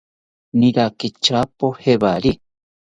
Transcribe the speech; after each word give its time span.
Niraki 0.59 1.07
tyapo 1.23 1.67
jawari 1.83 2.31